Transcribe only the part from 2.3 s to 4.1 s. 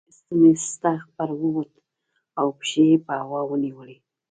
او پښې یې په هوا ونیولې.